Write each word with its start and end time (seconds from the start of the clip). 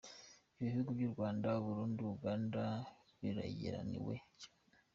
Ibihugu 0.59 0.89
vy'u 0.97 1.11
Rwanda, 1.13 1.47
u 1.59 1.63
Burundi 1.65 1.99
na 2.03 2.09
Uganda 2.15 2.61
birageramiwe 3.19 4.15
cane:. 4.39 4.53